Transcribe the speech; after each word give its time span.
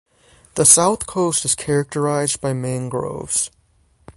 The 0.55 0.65
south 0.65 1.05
coast 1.05 1.45
is 1.45 1.53
characterised 1.53 2.41
by 2.41 2.53
mangroves. 2.53 3.51